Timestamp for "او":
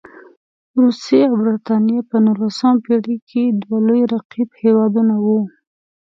1.29-1.35